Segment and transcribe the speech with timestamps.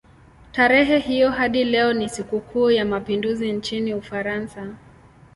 [0.51, 4.67] Tarehe hiyo hadi leo ni sikukuu ya mapinduzi nchini Ufaransa.